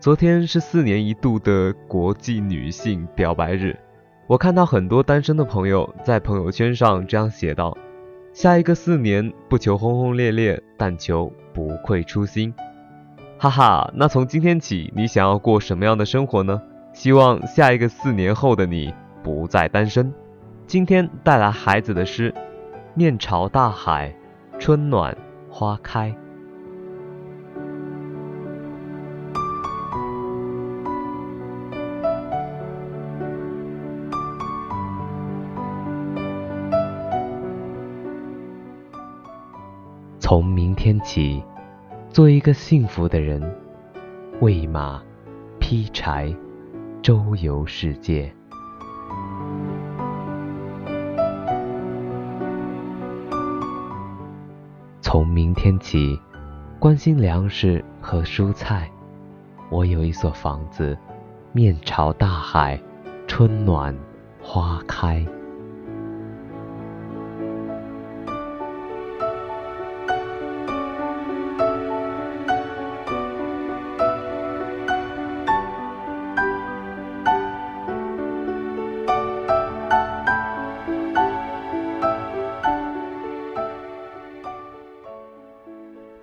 [0.00, 3.78] 昨天是四年一度的国际女性表白日，
[4.26, 7.76] 我看到很多单身的朋友在朋友圈上这样写道
[8.32, 12.54] ：“下一个四年不求轰轰烈烈，但求不愧初心。”
[13.36, 16.62] 哈哈，那从今天起，你想要过什么样的生活呢？
[16.94, 20.10] 希望下一个四年后的你不再单身。
[20.66, 22.32] 今天带来孩子的诗：
[22.94, 24.16] 面朝大海，
[24.58, 25.14] 春暖
[25.50, 26.16] 花开。
[40.30, 41.42] 从明天起，
[42.08, 43.42] 做一个幸福的人，
[44.40, 45.02] 喂马，
[45.58, 46.32] 劈柴，
[47.02, 48.32] 周游世界。
[55.00, 56.16] 从明天起，
[56.78, 58.88] 关心粮食和蔬菜。
[59.68, 60.96] 我有一所房子，
[61.50, 62.80] 面朝大海，
[63.26, 63.92] 春暖
[64.40, 65.26] 花开。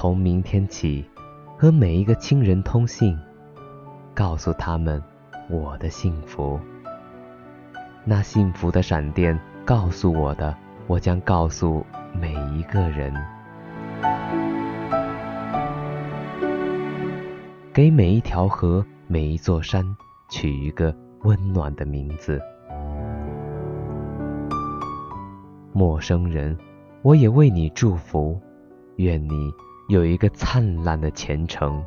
[0.00, 1.04] 从明天起，
[1.58, 3.14] 和每一个亲人通信，
[4.14, 5.02] 告诉他们
[5.50, 6.58] 我的幸福。
[8.02, 11.84] 那幸福的闪电告诉我的，我将告诉
[12.18, 13.14] 每一个人。
[17.70, 19.84] 给每一条河、每一座山
[20.30, 22.40] 取一个温暖的名字。
[25.74, 26.56] 陌生人，
[27.02, 28.40] 我也为你祝福，
[28.96, 29.52] 愿你。
[29.90, 31.84] 有一个灿烂的前程，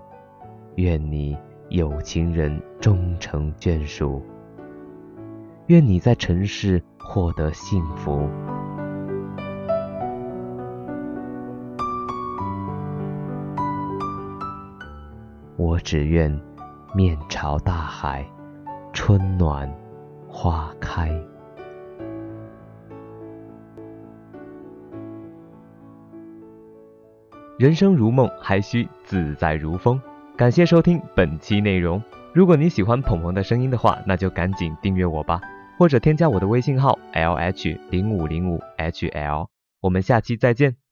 [0.76, 1.38] 愿你
[1.70, 4.22] 有情人终成眷属，
[5.68, 8.30] 愿你在尘世获得幸福。
[15.56, 16.38] 我只愿
[16.94, 18.30] 面朝大海，
[18.92, 19.74] 春暖
[20.28, 21.10] 花开。
[27.58, 30.02] 人生如梦，还需自在如风。
[30.36, 32.02] 感谢收听本期内容。
[32.34, 35.40] 如果你喜欢鹏鹏的声音的话，那就赶紧订阅我吧，
[35.78, 39.48] 或者添加我的微信号 l h 零五零五 h l。
[39.82, 40.83] 我们下期再见。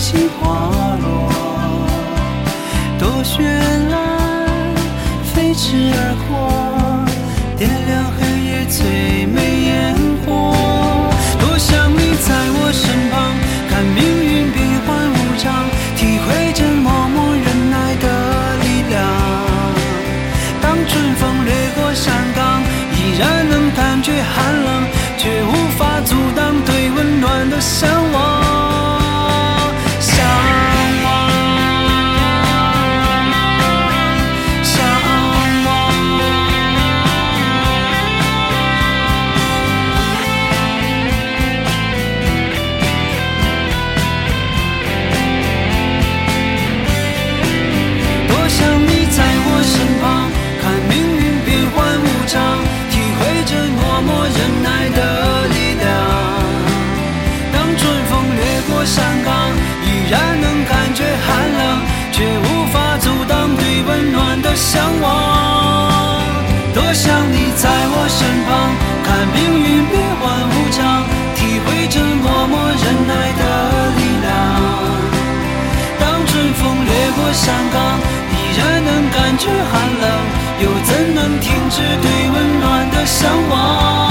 [0.00, 1.28] 心花落
[2.98, 3.42] 多绚
[3.90, 4.74] 烂
[5.22, 7.04] 飞驰而过
[7.58, 9.94] 点亮黑夜最美烟
[10.24, 10.56] 火。
[11.38, 13.36] 多想你在我身旁
[13.68, 19.04] 看命运变幻无常体会这默默忍耐的力量。
[20.62, 22.62] 当春风掠过山岗
[22.96, 24.82] 依然能感觉寒冷
[25.18, 28.39] 却无法阻挡对温暖的向往。
[58.90, 59.32] 山岗
[59.86, 61.62] 依然能感觉寒冷
[62.10, 66.24] 却无法阻挡对温暖的向往
[66.74, 68.50] 多想你在我身旁
[69.06, 71.04] 看命运变幻无常
[71.36, 73.42] 体会这默默忍耐的
[73.94, 74.28] 力量
[76.00, 77.78] 当春风掠过山岗
[78.34, 80.06] 依然能感觉寒冷
[80.62, 84.09] 又怎能停止对温暖的向往？